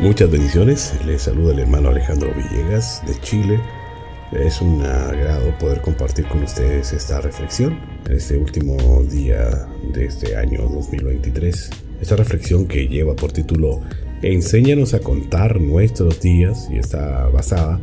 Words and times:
Muchas 0.00 0.30
bendiciones. 0.30 0.94
Les 1.04 1.22
saluda 1.22 1.52
el 1.52 1.58
hermano 1.58 1.88
Alejandro 1.88 2.32
Villegas 2.32 3.02
de 3.04 3.20
Chile. 3.20 3.60
Es 4.30 4.62
un 4.62 4.80
agrado 4.80 5.58
poder 5.58 5.80
compartir 5.80 6.24
con 6.26 6.44
ustedes 6.44 6.92
esta 6.92 7.20
reflexión 7.20 7.80
en 8.06 8.12
este 8.16 8.38
último 8.38 8.76
día 9.02 9.66
de 9.92 10.04
este 10.04 10.36
año 10.36 10.68
2023. 10.68 11.70
Esta 12.00 12.14
reflexión 12.14 12.68
que 12.68 12.86
lleva 12.86 13.16
por 13.16 13.32
título 13.32 13.80
Enséñanos 14.22 14.94
a 14.94 15.00
contar 15.00 15.60
nuestros 15.60 16.20
días 16.20 16.68
y 16.70 16.78
está 16.78 17.26
basada 17.30 17.80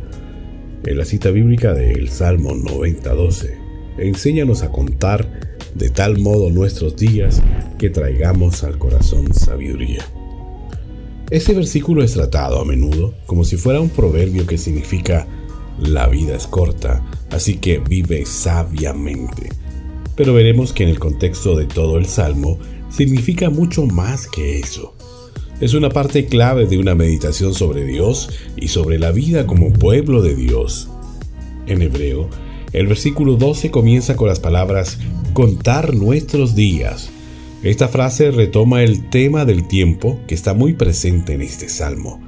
en 0.84 0.96
la 0.96 1.04
cita 1.04 1.30
bíblica 1.30 1.74
del 1.74 2.08
Salmo 2.08 2.54
90:12. 2.54 3.58
Enséñanos 3.98 4.62
a 4.62 4.72
contar 4.72 5.28
de 5.74 5.90
tal 5.90 6.18
modo 6.18 6.48
nuestros 6.48 6.96
días 6.96 7.42
que 7.76 7.90
traigamos 7.90 8.64
al 8.64 8.78
corazón 8.78 9.34
sabiduría. 9.34 10.02
Este 11.30 11.54
versículo 11.54 12.04
es 12.04 12.12
tratado 12.12 12.60
a 12.60 12.64
menudo 12.64 13.12
como 13.26 13.42
si 13.42 13.56
fuera 13.56 13.80
un 13.80 13.88
proverbio 13.88 14.46
que 14.46 14.56
significa 14.56 15.26
la 15.80 16.06
vida 16.06 16.36
es 16.36 16.46
corta, 16.46 17.04
así 17.30 17.56
que 17.56 17.78
vive 17.80 18.24
sabiamente. 18.24 19.48
Pero 20.14 20.34
veremos 20.34 20.72
que 20.72 20.84
en 20.84 20.90
el 20.90 21.00
contexto 21.00 21.56
de 21.56 21.66
todo 21.66 21.98
el 21.98 22.06
Salmo 22.06 22.60
significa 22.90 23.50
mucho 23.50 23.86
más 23.86 24.28
que 24.28 24.60
eso. 24.60 24.94
Es 25.60 25.74
una 25.74 25.88
parte 25.88 26.26
clave 26.26 26.66
de 26.66 26.78
una 26.78 26.94
meditación 26.94 27.54
sobre 27.54 27.84
Dios 27.84 28.30
y 28.54 28.68
sobre 28.68 29.00
la 29.00 29.10
vida 29.10 29.48
como 29.48 29.72
pueblo 29.72 30.22
de 30.22 30.36
Dios. 30.36 30.88
En 31.66 31.82
hebreo, 31.82 32.30
el 32.72 32.86
versículo 32.86 33.34
12 33.34 33.72
comienza 33.72 34.14
con 34.14 34.28
las 34.28 34.38
palabras 34.38 34.98
contar 35.32 35.92
nuestros 35.92 36.54
días 36.54 37.10
esta 37.62 37.88
frase 37.88 38.30
retoma 38.30 38.82
el 38.82 39.08
tema 39.08 39.44
del 39.44 39.66
tiempo 39.66 40.20
que 40.26 40.34
está 40.34 40.54
muy 40.54 40.74
presente 40.74 41.32
en 41.32 41.42
este 41.42 41.68
salmo. 41.68 42.20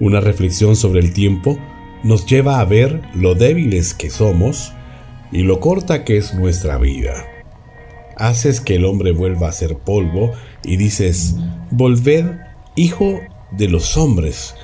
Una 0.00 0.20
reflexión 0.20 0.76
sobre 0.76 1.00
el 1.00 1.12
tiempo 1.12 1.58
nos 2.02 2.26
lleva 2.26 2.60
a 2.60 2.64
ver 2.64 3.00
lo 3.14 3.34
débiles 3.34 3.94
que 3.94 4.10
somos 4.10 4.72
y 5.32 5.42
lo 5.42 5.60
corta 5.60 6.04
que 6.04 6.16
es 6.16 6.34
nuestra 6.34 6.78
vida. 6.78 7.24
Haces 8.16 8.60
que 8.60 8.76
el 8.76 8.84
hombre 8.84 9.12
vuelva 9.12 9.48
a 9.48 9.52
ser 9.52 9.78
polvo 9.78 10.32
y 10.64 10.76
dices, 10.76 11.36
volved, 11.70 12.26
hijo 12.76 13.20
de 13.52 13.68
los 13.68 13.96
hombres, 13.96 14.54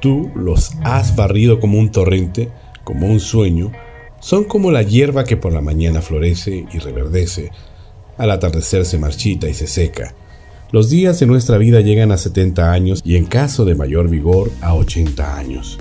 tú 0.00 0.30
los 0.34 0.72
has 0.82 1.16
barrido 1.16 1.60
como 1.60 1.78
un 1.78 1.90
torrente, 1.90 2.50
como 2.84 3.06
un 3.06 3.20
sueño, 3.20 3.72
son 4.20 4.44
como 4.44 4.70
la 4.70 4.82
hierba 4.82 5.24
que 5.24 5.36
por 5.36 5.52
la 5.52 5.60
mañana 5.60 6.02
florece 6.02 6.66
y 6.72 6.78
reverdece, 6.78 7.50
al 8.20 8.30
atardecer 8.30 8.84
se 8.84 8.98
marchita 8.98 9.48
y 9.48 9.54
se 9.54 9.66
seca. 9.66 10.14
Los 10.72 10.90
días 10.90 11.18
de 11.18 11.26
nuestra 11.26 11.56
vida 11.56 11.80
llegan 11.80 12.12
a 12.12 12.18
70 12.18 12.70
años 12.70 13.00
y 13.02 13.16
en 13.16 13.24
caso 13.24 13.64
de 13.64 13.74
mayor 13.74 14.08
vigor 14.08 14.52
a 14.60 14.74
80 14.74 15.36
años. 15.36 15.78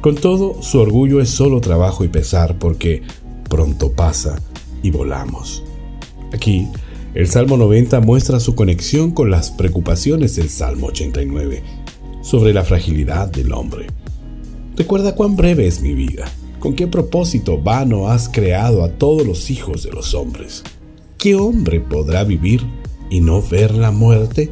Con 0.00 0.14
todo, 0.16 0.62
su 0.62 0.80
orgullo 0.80 1.20
es 1.20 1.28
solo 1.28 1.60
trabajo 1.60 2.02
y 2.02 2.08
pesar 2.08 2.58
porque 2.58 3.02
pronto 3.48 3.92
pasa 3.92 4.40
y 4.82 4.90
volamos. 4.90 5.62
Aquí, 6.32 6.68
el 7.14 7.28
Salmo 7.28 7.58
90 7.58 8.00
muestra 8.00 8.40
su 8.40 8.54
conexión 8.54 9.12
con 9.12 9.30
las 9.30 9.50
preocupaciones 9.50 10.36
del 10.36 10.48
Salmo 10.48 10.86
89 10.86 11.62
sobre 12.22 12.54
la 12.54 12.64
fragilidad 12.64 13.30
del 13.30 13.52
hombre. 13.52 13.86
Recuerda 14.74 15.14
cuán 15.14 15.36
breve 15.36 15.66
es 15.66 15.82
mi 15.82 15.94
vida, 15.94 16.24
con 16.58 16.74
qué 16.74 16.86
propósito 16.86 17.58
vano 17.60 18.08
has 18.08 18.30
creado 18.30 18.82
a 18.82 18.88
todos 18.88 19.26
los 19.26 19.50
hijos 19.50 19.84
de 19.84 19.92
los 19.92 20.14
hombres. 20.14 20.64
¿Qué 21.24 21.36
hombre 21.36 21.80
podrá 21.80 22.22
vivir 22.22 22.60
y 23.08 23.22
no 23.22 23.40
ver 23.40 23.74
la 23.74 23.90
muerte? 23.90 24.50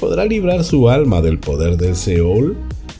¿Podrá 0.00 0.24
librar 0.24 0.64
su 0.64 0.88
alma 0.88 1.20
del 1.20 1.38
poder 1.38 1.76
del 1.76 1.94
Seol? 1.94 2.56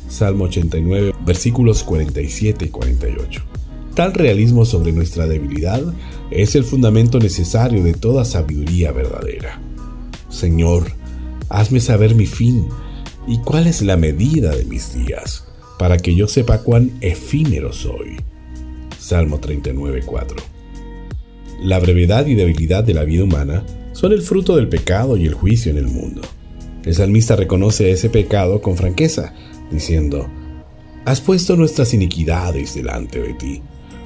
Salmo 0.06 0.45
89, 0.45 1.14
versículos 1.25 1.83
47 1.83 2.67
y 2.67 2.69
48. 2.69 3.42
Tal 3.94 4.12
realismo 4.12 4.66
sobre 4.66 4.93
nuestra 4.93 5.26
debilidad 5.26 5.82
es 6.31 6.56
el 6.56 6.65
fundamento 6.65 7.19
necesario 7.19 7.82
de 7.82 7.94
toda 7.94 8.26
sabiduría 8.26 8.93
verdadera. 8.93 9.62
Señor, 10.28 10.93
hazme 11.49 11.81
saber 11.81 12.15
mi 12.15 12.26
fin 12.26 12.69
y 13.26 13.38
cuál 13.38 13.66
es 13.66 13.81
la 13.81 13.97
medida 13.97 14.55
de 14.55 14.66
mis 14.66 14.93
días, 14.93 15.47
para 15.78 15.97
que 15.97 16.15
yo 16.15 16.28
sepa 16.28 16.59
cuán 16.59 16.93
efímero 17.00 17.72
soy. 17.72 18.16
Salmo 18.99 19.41
39, 19.41 20.03
4. 20.05 20.56
La 21.61 21.78
brevedad 21.78 22.27
y 22.27 22.34
debilidad 22.34 22.84
de 22.84 22.93
la 22.93 23.05
vida 23.05 23.25
humana 23.25 23.65
son 23.93 24.12
el 24.12 24.21
fruto 24.21 24.56
del 24.56 24.69
pecado 24.69 25.17
y 25.17 25.25
el 25.25 25.33
juicio 25.33 25.71
en 25.71 25.78
el 25.78 25.87
mundo. 25.87 26.21
El 26.84 26.94
salmista 26.94 27.34
reconoce 27.34 27.91
ese 27.91 28.11
pecado 28.11 28.61
con 28.61 28.77
franqueza, 28.77 29.33
diciendo, 29.71 30.28
Has 31.06 31.22
puesto 31.22 31.56
nuestras 31.56 31.94
iniquidades 31.94 32.75
delante 32.75 33.22
de 33.22 33.33
ti, 33.34 33.62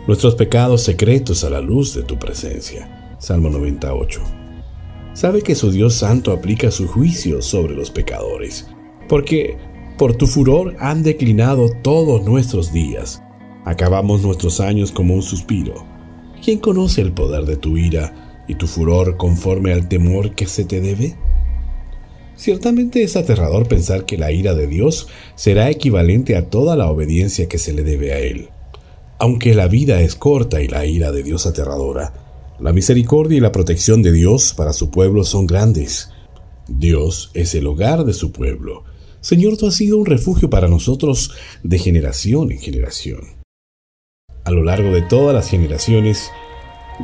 nuestros 0.07 0.37
pecados 0.37 0.83
secretos 0.83 1.43
a 1.43 1.51
la 1.51 1.61
luz 1.61 1.95
de 1.95 2.05
tu 2.05 2.19
presencia. 2.19 3.17
Salmo 3.19 3.51
98. 3.51 4.21
Sabe 5.13 5.43
que 5.43 5.57
su 5.57 5.73
Dios 5.73 5.95
Santo 5.95 6.31
aplica 6.31 6.71
su 6.71 6.87
juicio 6.87 7.43
sobre 7.43 7.75
los 7.75 7.91
pecadores, 7.91 8.69
porque 9.09 9.59
por 9.99 10.15
tu 10.15 10.29
furor 10.29 10.77
han 10.79 11.03
declinado 11.03 11.69
todos 11.83 12.25
nuestros 12.25 12.73
días. 12.73 13.21
Acabamos 13.65 14.23
nuestros 14.23 14.61
años 14.61 14.93
como 14.93 15.15
un 15.15 15.23
suspiro 15.23 15.90
¿Quién 16.43 16.59
conoce 16.59 17.03
el 17.03 17.13
poder 17.13 17.45
de 17.45 17.57
tu 17.57 17.77
ira 17.77 18.45
y 18.49 18.55
tu 18.55 18.67
furor 18.67 19.19
conforme 19.19 19.75
al 19.75 19.89
temor 19.89 20.35
que 20.35 20.47
se 20.47 20.65
te 20.65 20.81
debe? 20.81 21.15
Ciertamente 22.35 23.03
es 23.03 23.17
aterrador 23.17 23.69
pensar 23.69 24.07
que 24.07 24.17
la 24.17 24.33
ira 24.33 24.55
de 24.55 24.67
Dios 24.67 25.09
será 25.35 25.69
equivalente 25.69 26.37
a 26.37 26.49
toda 26.49 26.77
la 26.77 26.91
obediencia 26.91 27.47
que 27.47 27.59
se 27.59 27.75
le 27.75 27.83
debe 27.83 28.15
a 28.15 28.19
Él. 28.21 28.49
Aunque 29.19 29.55
la 29.55 29.69
vida 29.69 30.01
es 30.01 30.15
corta 30.15 30.63
y 30.63 30.69
la 30.69 30.87
ira 30.87 31.13
de 31.13 31.23
Dios 31.23 31.45
aterradora, 31.45 32.15
la 32.59 32.73
misericordia 32.73 33.37
y 33.37 33.41
la 33.41 33.53
protección 33.53 34.03
de 34.03 34.13
Dios 34.13 34.55
para 34.55 34.73
su 34.73 34.91
pueblo 34.91 35.25
son 35.25 35.47
grandes. 35.47 36.11
Dios 36.67 37.31
es 37.35 37.55
el 37.55 37.67
hogar 37.67 38.05
de 38.05 38.15
su 38.15 38.33
pueblo. 38.33 38.85
Señor, 39.21 39.59
tú 39.59 39.67
has 39.67 39.75
sido 39.75 39.99
un 39.99 40.07
refugio 40.07 40.49
para 40.49 40.69
nosotros 40.69 41.33
de 41.63 41.79
generación 41.79 42.51
en 42.51 42.59
generación 42.61 43.40
a 44.45 44.51
lo 44.51 44.63
largo 44.63 44.91
de 44.91 45.03
todas 45.03 45.35
las 45.35 45.49
generaciones 45.49 46.31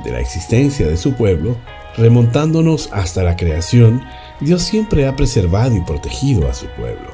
de 0.05 0.13
la 0.13 0.21
existencia 0.21 0.87
de 0.87 0.97
su 0.97 1.15
pueblo, 1.15 1.57
remontándonos 1.97 2.91
hasta 2.93 3.23
la 3.23 3.37
creación, 3.37 4.03
Dios 4.41 4.63
siempre 4.63 5.07
ha 5.07 5.17
preservado 5.17 5.77
y 5.77 5.81
protegido 5.81 6.49
a 6.49 6.55
su 6.55 6.67
pueblo. 6.77 7.09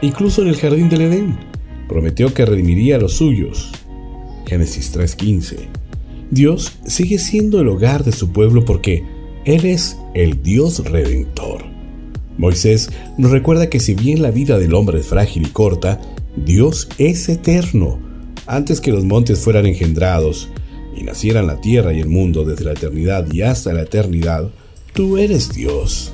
Incluso 0.00 0.42
en 0.42 0.48
el 0.48 0.56
jardín 0.56 0.88
del 0.88 1.02
Edén, 1.02 1.38
prometió 1.88 2.32
que 2.32 2.44
redimiría 2.44 2.96
a 2.96 2.98
los 2.98 3.14
suyos. 3.14 3.72
Génesis 4.46 4.92
3:15. 4.92 5.68
Dios 6.30 6.78
sigue 6.86 7.18
siendo 7.18 7.60
el 7.60 7.68
hogar 7.68 8.04
de 8.04 8.12
su 8.12 8.32
pueblo 8.32 8.64
porque 8.64 9.04
Él 9.44 9.64
es 9.64 9.98
el 10.14 10.42
Dios 10.42 10.84
redentor. 10.84 11.64
Moisés 12.36 12.90
nos 13.16 13.30
recuerda 13.30 13.70
que 13.70 13.80
si 13.80 13.94
bien 13.94 14.22
la 14.22 14.30
vida 14.30 14.58
del 14.58 14.74
hombre 14.74 15.00
es 15.00 15.06
frágil 15.06 15.46
y 15.46 15.50
corta, 15.50 16.00
Dios 16.36 16.88
es 16.98 17.28
eterno 17.28 18.05
antes 18.46 18.80
que 18.80 18.92
los 18.92 19.04
montes 19.04 19.40
fueran 19.40 19.66
engendrados 19.66 20.48
y 20.96 21.02
nacieran 21.02 21.46
la 21.46 21.60
tierra 21.60 21.92
y 21.92 22.00
el 22.00 22.08
mundo 22.08 22.44
desde 22.44 22.64
la 22.64 22.72
eternidad 22.72 23.30
y 23.32 23.42
hasta 23.42 23.72
la 23.72 23.82
eternidad, 23.82 24.50
tú 24.92 25.18
eres 25.18 25.52
Dios. 25.52 26.12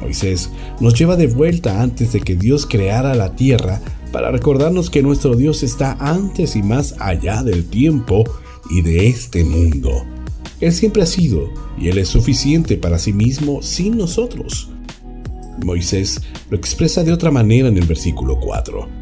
Moisés 0.00 0.50
nos 0.80 0.94
lleva 0.94 1.16
de 1.16 1.26
vuelta 1.26 1.82
antes 1.82 2.12
de 2.12 2.20
que 2.20 2.34
Dios 2.34 2.66
creara 2.66 3.14
la 3.14 3.36
tierra 3.36 3.80
para 4.10 4.30
recordarnos 4.30 4.90
que 4.90 5.02
nuestro 5.02 5.34
Dios 5.36 5.62
está 5.62 5.96
antes 6.00 6.56
y 6.56 6.62
más 6.62 6.94
allá 6.98 7.42
del 7.42 7.66
tiempo 7.66 8.24
y 8.70 8.82
de 8.82 9.08
este 9.08 9.44
mundo. 9.44 10.04
Él 10.60 10.72
siempre 10.72 11.02
ha 11.02 11.06
sido 11.06 11.50
y 11.78 11.88
Él 11.88 11.98
es 11.98 12.08
suficiente 12.08 12.76
para 12.76 12.98
sí 12.98 13.12
mismo 13.12 13.62
sin 13.62 13.96
nosotros. 13.96 14.70
Moisés 15.62 16.22
lo 16.50 16.56
expresa 16.56 17.04
de 17.04 17.12
otra 17.12 17.30
manera 17.30 17.68
en 17.68 17.76
el 17.76 17.86
versículo 17.86 18.40
4 18.40 19.01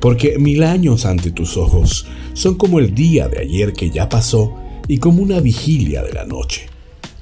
porque 0.00 0.38
mil 0.38 0.62
años 0.62 1.06
ante 1.06 1.30
tus 1.30 1.56
ojos 1.56 2.06
son 2.34 2.56
como 2.56 2.78
el 2.78 2.94
día 2.94 3.28
de 3.28 3.40
ayer 3.40 3.72
que 3.72 3.90
ya 3.90 4.08
pasó 4.08 4.54
y 4.88 4.98
como 4.98 5.22
una 5.22 5.40
vigilia 5.40 6.02
de 6.02 6.12
la 6.12 6.24
noche. 6.24 6.66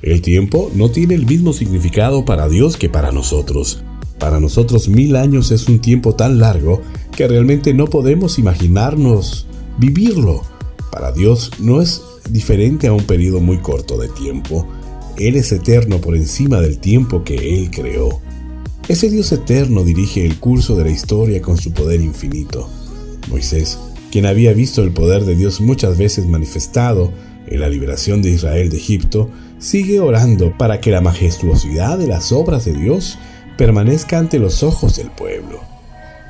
El 0.02 0.20
tiempo 0.20 0.70
no 0.74 0.90
tiene 0.90 1.14
el 1.14 1.24
mismo 1.24 1.52
significado 1.52 2.24
para 2.24 2.48
Dios 2.48 2.76
que 2.76 2.90
para 2.90 3.10
nosotros. 3.10 3.82
Para 4.18 4.38
nosotros 4.38 4.88
mil 4.88 5.16
años 5.16 5.50
es 5.50 5.66
un 5.68 5.80
tiempo 5.80 6.14
tan 6.14 6.38
largo 6.38 6.82
que 7.16 7.26
realmente 7.26 7.72
no 7.74 7.86
podemos 7.86 8.38
imaginarnos 8.38 9.46
vivirlo. 9.78 10.42
Para 10.92 11.10
Dios 11.10 11.52
no 11.58 11.80
es 11.80 12.02
diferente 12.30 12.86
a 12.86 12.92
un 12.92 13.04
periodo 13.04 13.40
muy 13.40 13.58
corto 13.58 13.98
de 13.98 14.08
tiempo. 14.08 14.66
Él 15.16 15.36
es 15.36 15.52
eterno 15.52 16.00
por 16.00 16.16
encima 16.16 16.60
del 16.60 16.78
tiempo 16.78 17.24
que 17.24 17.58
Él 17.58 17.70
creó. 17.70 18.20
Ese 18.86 19.08
Dios 19.08 19.32
eterno 19.32 19.82
dirige 19.82 20.26
el 20.26 20.38
curso 20.38 20.76
de 20.76 20.84
la 20.84 20.90
historia 20.90 21.40
con 21.40 21.56
su 21.56 21.72
poder 21.72 22.02
infinito. 22.02 22.68
Moisés, 23.30 23.78
quien 24.12 24.26
había 24.26 24.52
visto 24.52 24.82
el 24.82 24.92
poder 24.92 25.24
de 25.24 25.34
Dios 25.34 25.62
muchas 25.62 25.96
veces 25.96 26.26
manifestado 26.26 27.10
en 27.46 27.60
la 27.60 27.70
liberación 27.70 28.20
de 28.20 28.28
Israel 28.28 28.68
de 28.68 28.76
Egipto, 28.76 29.30
sigue 29.58 30.00
orando 30.00 30.56
para 30.58 30.82
que 30.82 30.90
la 30.90 31.00
majestuosidad 31.00 31.96
de 31.96 32.08
las 32.08 32.30
obras 32.30 32.66
de 32.66 32.74
Dios 32.74 33.18
permanezca 33.56 34.18
ante 34.18 34.38
los 34.38 34.62
ojos 34.62 34.96
del 34.96 35.10
pueblo. 35.10 35.60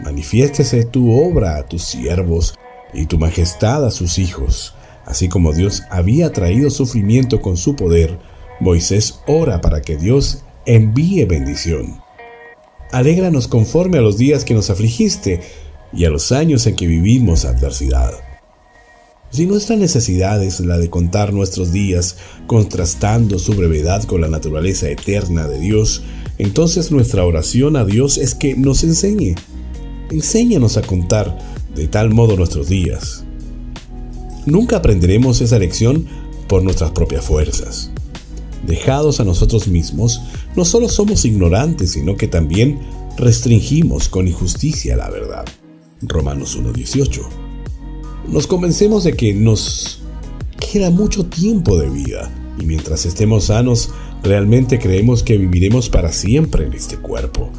Manifiéstese 0.05 0.85
tu 0.85 1.11
obra 1.11 1.57
a 1.57 1.67
tus 1.67 1.83
siervos 1.83 2.55
y 2.93 3.07
tu 3.07 3.19
majestad 3.19 3.85
a 3.85 3.91
sus 3.91 4.17
hijos. 4.17 4.77
Así 5.07 5.29
como 5.29 5.53
Dios 5.53 5.83
había 5.91 6.31
traído 6.31 6.71
sufrimiento 6.71 7.41
con 7.41 7.57
su 7.57 7.75
poder, 7.75 8.17
Moisés 8.61 9.19
ora 9.27 9.61
para 9.61 9.83
que 9.83 9.97
Dios 9.97 10.45
envíe 10.67 11.25
bendición. 11.25 12.04
Alégranos 12.93 13.49
conforme 13.49 13.99
a 13.99 14.03
los 14.03 14.17
días 14.17 14.45
que 14.45 14.55
nos 14.55 14.71
afligiste 14.71 15.41
y 15.93 16.05
a 16.05 16.11
los 16.11 16.33
años 16.33 16.67
en 16.67 16.77
que 16.77 16.87
vivimos 16.87 17.45
adversidad. 17.45 18.13
Si 19.31 19.47
nuestra 19.47 19.75
necesidad 19.75 20.43
es 20.45 20.61
la 20.61 20.79
de 20.79 20.91
contar 20.91 21.33
nuestros 21.33 21.73
días 21.73 22.17
contrastando 22.47 23.41
su 23.41 23.55
brevedad 23.55 24.05
con 24.05 24.21
la 24.21 24.29
naturaleza 24.29 24.89
eterna 24.89 25.49
de 25.49 25.59
Dios, 25.59 26.03
entonces 26.39 26.93
nuestra 26.93 27.25
oración 27.25 27.77
a 27.77 27.85
Dios 27.85 28.17
es 28.17 28.35
que 28.37 28.55
nos 28.55 28.85
enseñe. 28.85 29.35
Enséñanos 30.11 30.77
a 30.77 30.83
contar 30.83 31.37
de 31.75 31.89
tal 31.89 32.11
modo 32.11 32.37
nuestros 32.37 32.69
días. 32.69 33.25
Nunca 34.47 34.77
aprenderemos 34.77 35.41
esa 35.41 35.59
lección 35.59 36.07
por 36.47 36.63
nuestras 36.63 36.93
propias 36.93 37.25
fuerzas. 37.25 37.91
Dejados 38.67 39.21
a 39.21 39.25
nosotros 39.25 39.69
mismos, 39.69 40.21
no 40.57 40.65
solo 40.65 40.89
somos 40.89 41.25
ignorantes, 41.25 41.93
sino 41.93 42.17
que 42.17 42.29
también 42.29 42.81
restringimos 43.17 44.09
con 44.09 44.29
injusticia 44.29 44.97
la 44.97 45.11
verdad. 45.11 45.45
Romanos 46.03 46.59
1.18. 46.59 47.21
Nos 48.29 48.47
convencemos 48.47 49.05
de 49.05 49.13
que 49.13 49.35
nos 49.35 50.01
queda 50.73 50.91
mucho 50.91 51.27
tiempo 51.27 51.79
de 51.79 51.91
vida 51.91 52.33
y 52.59 52.65
mientras 52.65 53.05
estemos 53.05 53.45
sanos, 53.45 53.91
realmente 54.23 54.79
creemos 54.79 55.23
que 55.23 55.37
viviremos 55.37 55.89
para 55.89 56.13
siempre 56.13 56.67
en 56.67 56.73
este 56.73 56.97
cuerpo. 56.97 57.51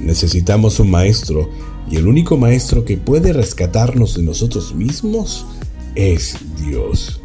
Necesitamos 0.00 0.80
un 0.80 0.90
maestro 0.90 1.50
y 1.90 1.96
el 1.96 2.06
único 2.06 2.36
maestro 2.36 2.84
que 2.84 2.96
puede 2.96 3.32
rescatarnos 3.32 4.16
de 4.16 4.22
nosotros 4.22 4.74
mismos 4.74 5.44
es 5.94 6.36
Dios. 6.64 7.20